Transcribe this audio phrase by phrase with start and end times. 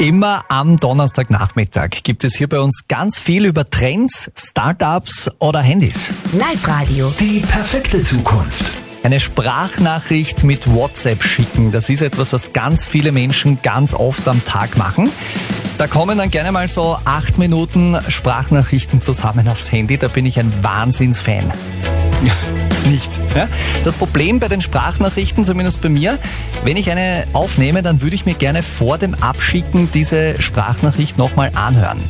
[0.00, 6.10] Immer am Donnerstagnachmittag gibt es hier bei uns ganz viel über Trends, Startups oder Handys.
[6.32, 7.12] Live-Radio.
[7.20, 8.72] Die perfekte Zukunft.
[9.02, 14.42] Eine Sprachnachricht mit WhatsApp schicken, das ist etwas, was ganz viele Menschen ganz oft am
[14.42, 15.10] Tag machen.
[15.76, 19.98] Da kommen dann gerne mal so acht Minuten Sprachnachrichten zusammen aufs Handy.
[19.98, 21.52] Da bin ich ein Wahnsinnsfan.
[22.86, 23.10] Nicht.
[23.34, 23.48] Ja?
[23.84, 26.18] Das Problem bei den Sprachnachrichten, zumindest bei mir,
[26.64, 31.50] wenn ich eine aufnehme, dann würde ich mir gerne vor dem Abschicken diese Sprachnachricht nochmal
[31.54, 32.00] anhören.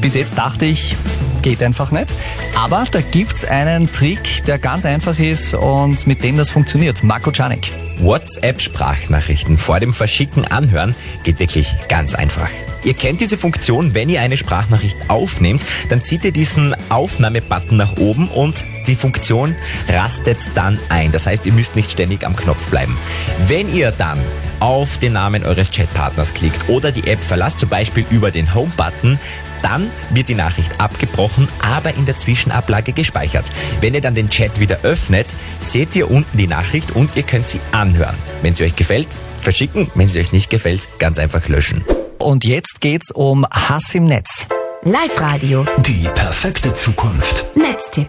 [0.00, 0.96] Bis jetzt dachte ich,
[1.42, 2.06] geht einfach nicht.
[2.54, 7.02] Aber da gibt's einen Trick, der ganz einfach ist und mit dem das funktioniert.
[7.02, 7.72] Marco Czanek.
[7.98, 12.48] WhatsApp-Sprachnachrichten vor dem Verschicken anhören geht wirklich ganz einfach.
[12.84, 17.96] Ihr kennt diese Funktion, wenn ihr eine Sprachnachricht aufnehmt, dann zieht ihr diesen Aufnahmebutton nach
[17.96, 19.54] oben und die Funktion
[19.88, 21.12] rastet dann ein.
[21.12, 22.98] Das heißt, ihr müsst nicht ständig am Knopf bleiben.
[23.46, 24.18] Wenn ihr dann
[24.58, 29.18] auf den Namen eures Chatpartners klickt oder die App verlasst, zum Beispiel über den Home-Button,
[29.62, 33.50] dann wird die Nachricht abgebrochen, aber in der Zwischenablage gespeichert.
[33.80, 35.26] Wenn ihr dann den Chat wieder öffnet,
[35.60, 38.16] seht ihr unten die Nachricht und ihr könnt sie anhören.
[38.42, 39.08] Wenn sie euch gefällt,
[39.40, 39.90] verschicken.
[39.94, 41.84] Wenn sie euch nicht gefällt, ganz einfach löschen.
[42.18, 44.46] Und jetzt geht's um Hass im Netz.
[44.84, 45.64] Live-Radio.
[45.78, 47.56] Die perfekte Zukunft.
[47.56, 48.08] Netztipp.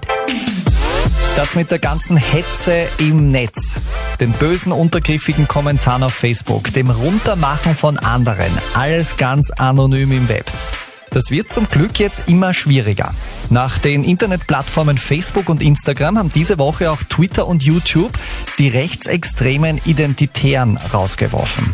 [1.35, 3.79] Das mit der ganzen Hetze im Netz,
[4.19, 10.45] den bösen, untergriffigen Kommentaren auf Facebook, dem Runtermachen von anderen, alles ganz anonym im Web.
[11.13, 13.13] Das wird zum Glück jetzt immer schwieriger.
[13.51, 18.11] Nach den Internetplattformen Facebook und Instagram haben diese Woche auch Twitter und YouTube
[18.57, 21.71] die rechtsextremen Identitären rausgeworfen.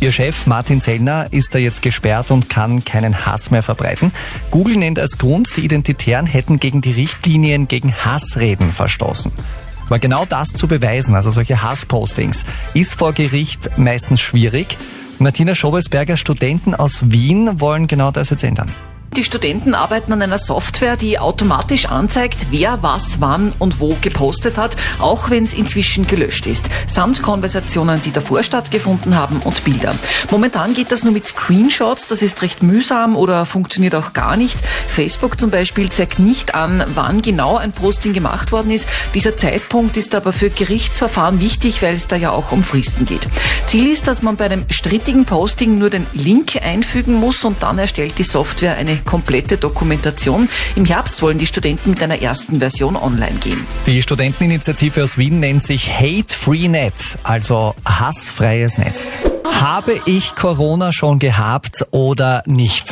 [0.00, 4.12] Ihr Chef Martin Sellner ist da jetzt gesperrt und kann keinen Hass mehr verbreiten.
[4.50, 9.32] Google nennt als Grund, die Identitären hätten gegen die Richtlinien gegen Hassreden verstoßen.
[9.86, 14.78] Aber genau das zu beweisen, also solche Hasspostings, ist vor Gericht meistens schwierig.
[15.20, 18.72] Martina Schobesberger, Studenten aus Wien wollen genau das jetzt ändern.
[19.16, 24.56] Die Studenten arbeiten an einer Software, die automatisch anzeigt, wer was wann und wo gepostet
[24.58, 29.96] hat, auch wenn es inzwischen gelöscht ist, samt Konversationen, die davor stattgefunden haben und Bilder.
[30.30, 34.58] Momentan geht das nur mit Screenshots, das ist recht mühsam oder funktioniert auch gar nicht.
[34.88, 38.88] Facebook zum Beispiel zeigt nicht an, wann genau ein Posting gemacht worden ist.
[39.14, 43.26] Dieser Zeitpunkt ist aber für Gerichtsverfahren wichtig, weil es da ja auch um Fristen geht.
[43.66, 47.78] Ziel ist, dass man bei einem strittigen Posting nur den Link einfügen muss und dann
[47.78, 50.48] erstellt die Software eine komplette Dokumentation.
[50.76, 53.66] Im Herbst wollen die Studenten mit einer ersten Version online gehen.
[53.86, 59.12] Die Studenteninitiative aus Wien nennt sich Hate Free Net, also hassfreies Netz.
[59.60, 62.86] Habe ich Corona schon gehabt oder nicht?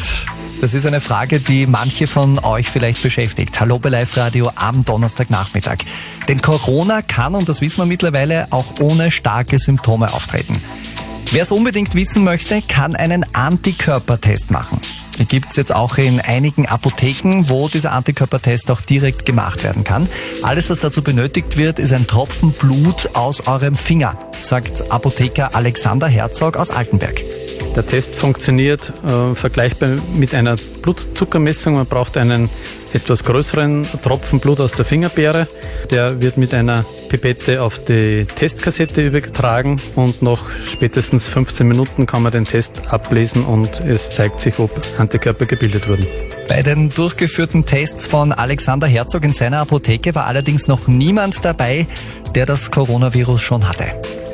[0.61, 3.61] Das ist eine Frage, die manche von euch vielleicht beschäftigt.
[3.61, 5.79] Hallo bei Live Radio am Donnerstagnachmittag.
[6.29, 10.59] Denn Corona kann, und das wissen wir mittlerweile, auch ohne starke Symptome auftreten.
[11.31, 14.81] Wer es unbedingt wissen möchte, kann einen Antikörpertest machen.
[15.19, 20.09] Die gibt's jetzt auch in einigen Apotheken, wo dieser Antikörpertest auch direkt gemacht werden kann.
[20.43, 26.07] Alles, was dazu benötigt wird, ist ein Tropfen Blut aus eurem Finger, sagt Apotheker Alexander
[26.07, 27.23] Herzog aus Altenberg.
[27.75, 31.75] Der Test funktioniert äh, vergleichbar mit einer Blutzuckermessung.
[31.75, 32.49] Man braucht einen
[32.95, 35.47] etwas größeren Tropfen Blut aus der Fingerbeere.
[35.91, 42.23] Der wird mit einer Pipette auf die Testkassette übertragen und nach spätestens 15 Minuten kann
[42.23, 46.07] man den Test ablesen und es zeigt sich, ob Antikörper gebildet wurden.
[46.49, 51.87] Bei den durchgeführten Tests von Alexander Herzog in seiner Apotheke war allerdings noch niemand dabei,
[52.35, 53.85] der das Coronavirus schon hatte.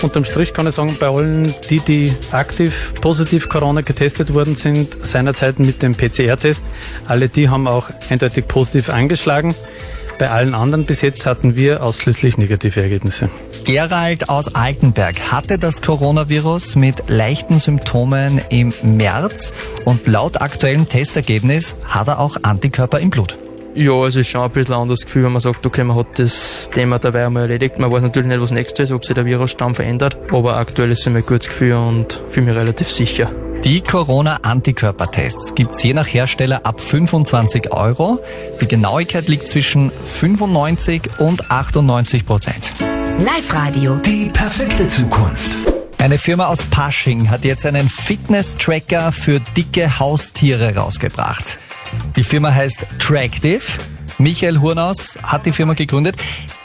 [0.02, 4.92] Unterm Strich kann ich sagen, bei allen, die, die aktiv positiv Corona getestet worden sind,
[4.92, 6.64] seinerzeit mit dem PCR-Test,
[7.06, 9.54] alle die haben auch eindeutig positiv angeschlagen.
[10.18, 13.28] Bei allen anderen bis jetzt hatten wir ausschließlich negative Ergebnisse.
[13.64, 19.52] Gerald aus Altenberg hatte das Coronavirus mit leichten Symptomen im März
[19.84, 23.38] und laut aktuellem Testergebnis hat er auch Antikörper im Blut.
[23.74, 26.18] Ja, es ist schon ein bisschen ein anderes Gefühl, wenn man sagt, okay, man hat
[26.18, 27.78] das Thema dabei einmal erledigt.
[27.78, 31.06] Man weiß natürlich nicht, was nächstes ist, ob sich der Virusstamm verändert, aber aktuell ist
[31.06, 33.30] es mir ein gutes Gefühl und fühle mich relativ sicher.
[33.64, 38.18] Die Corona-Antikörpertests gibt's je nach Hersteller ab 25 Euro.
[38.60, 42.72] Die Genauigkeit liegt zwischen 95 und 98 Prozent.
[43.20, 43.94] Live-Radio.
[44.04, 45.56] Die perfekte Zukunft.
[45.98, 51.60] Eine Firma aus Pasching hat jetzt einen Fitness-Tracker für dicke Haustiere rausgebracht.
[52.16, 53.62] Die Firma heißt Tractive.
[54.18, 56.16] Michael Hurnaus hat die Firma gegründet.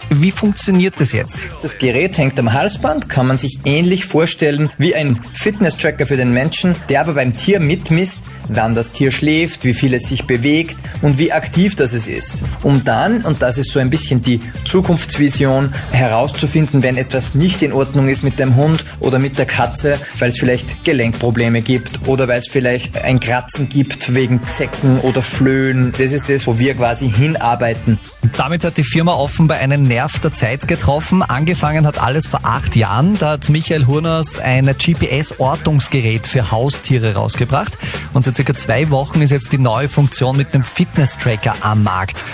[0.09, 1.49] Wie funktioniert das jetzt?
[1.61, 6.33] Das Gerät hängt am Halsband, kann man sich ähnlich vorstellen wie ein Fitness-Tracker für den
[6.33, 10.77] Menschen, der aber beim Tier mitmisst, wann das Tier schläft, wie viel es sich bewegt
[11.01, 12.43] und wie aktiv das es ist.
[12.63, 17.73] Um dann, und das ist so ein bisschen die Zukunftsvision, herauszufinden, wenn etwas nicht in
[17.73, 22.29] Ordnung ist mit dem Hund oder mit der Katze, weil es vielleicht Gelenkprobleme gibt oder
[22.29, 25.93] weil es vielleicht ein Kratzen gibt wegen Zecken oder Flöhen.
[25.97, 27.99] Das ist das, wo wir quasi hinarbeiten.
[28.37, 31.23] Damit hat die Firma offenbar einen Nerv der Zeit getroffen.
[31.23, 33.17] Angefangen hat alles vor acht Jahren.
[33.17, 37.79] Da hat Michael Hurners ein GPS-Ortungsgerät für Haustiere rausgebracht.
[38.13, 42.25] Und seit circa zwei Wochen ist jetzt die neue Funktion mit einem Fitness-Tracker am Markt.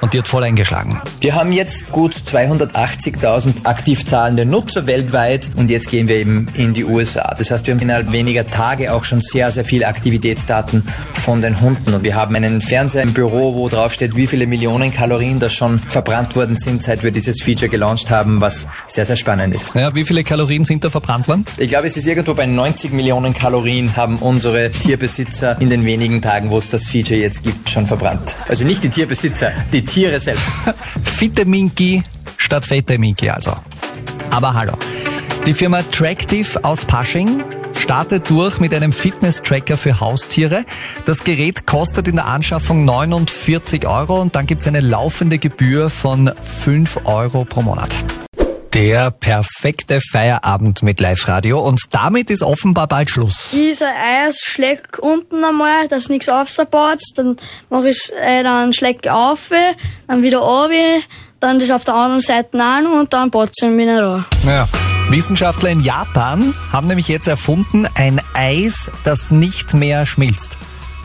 [0.00, 1.00] Und die hat voll eingeschlagen.
[1.20, 6.72] Wir haben jetzt gut 280.000 aktiv zahlende Nutzer weltweit und jetzt gehen wir eben in
[6.72, 7.34] die USA.
[7.36, 11.60] Das heißt, wir haben innerhalb weniger Tage auch schon sehr, sehr viele Aktivitätsdaten von den
[11.60, 11.92] Hunden.
[11.92, 15.50] Und wir haben einen Fernseher im Büro, wo drauf steht, wie viele Millionen Kalorien da
[15.50, 19.74] schon verbrannt worden sind, seit wir dieses Feature gelauncht haben, was sehr, sehr spannend ist.
[19.74, 21.44] Naja, wie viele Kalorien sind da verbrannt worden?
[21.58, 26.22] Ich glaube, es ist irgendwo bei 90 Millionen Kalorien haben unsere Tierbesitzer in den wenigen
[26.22, 28.34] Tagen, wo es das Feature jetzt gibt, schon verbrannt.
[28.48, 30.56] Also nicht die Tierbesitzer, die Tiere selbst.
[31.04, 32.02] Fitte Minky
[32.36, 33.52] statt fette Minky also.
[34.30, 34.72] Aber hallo.
[35.46, 37.42] Die Firma Tractive aus Pasching
[37.76, 40.64] startet durch mit einem Fitness-Tracker für Haustiere.
[41.06, 46.30] Das Gerät kostet in der Anschaffung 49 Euro und dann gibt's eine laufende Gebühr von
[46.40, 47.92] 5 Euro pro Monat.
[48.80, 53.50] Der perfekte Feierabend mit Live-Radio und damit ist offenbar bald Schluss.
[53.52, 57.36] Dieser Eis schlägt unten einmal, dass nichts aufbaut, dann
[57.68, 59.50] mache ich äh, dann schlägt auf,
[60.08, 61.04] dann wieder runter,
[61.40, 64.50] dann das auf der anderen Seite an und dann baut es wieder da.
[64.50, 64.68] Ja.
[65.10, 70.56] Wissenschaftler in Japan haben nämlich jetzt erfunden ein Eis, das nicht mehr schmilzt.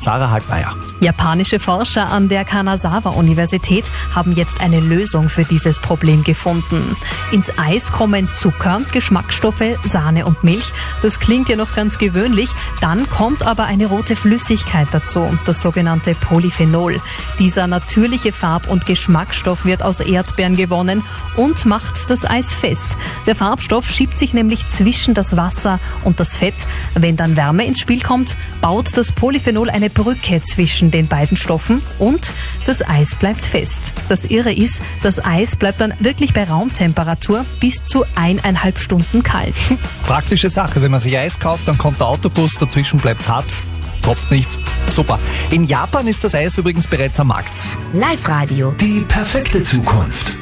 [0.01, 0.75] Sarah Halbmeier.
[0.99, 6.95] Japanische Forscher an der Kanazawa-Universität haben jetzt eine Lösung für dieses Problem gefunden.
[7.31, 10.71] Ins Eis kommen Zucker, Geschmacksstoffe, Sahne und Milch.
[11.01, 12.49] Das klingt ja noch ganz gewöhnlich.
[12.81, 17.01] Dann kommt aber eine rote Flüssigkeit dazu, das sogenannte Polyphenol.
[17.39, 21.03] Dieser natürliche Farb- und Geschmacksstoff wird aus Erdbeeren gewonnen
[21.35, 22.97] und macht das Eis fest.
[23.25, 26.55] Der Farbstoff schiebt sich nämlich zwischen das Wasser und das Fett.
[26.93, 31.81] Wenn dann Wärme ins Spiel kommt, baut das Polyphenol eine Brücke zwischen den beiden Stoffen
[31.99, 32.31] und
[32.65, 33.79] das Eis bleibt fest.
[34.09, 39.55] Das Irre ist, das Eis bleibt dann wirklich bei Raumtemperatur bis zu eineinhalb Stunden kalt.
[40.05, 43.45] Praktische Sache, wenn man sich Eis kauft, dann kommt der Autobus, dazwischen bleibt's hart,
[44.01, 44.49] tropft nicht.
[44.87, 45.19] Super.
[45.51, 47.77] In Japan ist das Eis übrigens bereits am Markt.
[47.93, 48.71] Live-Radio.
[48.79, 50.31] Die perfekte Zukunft.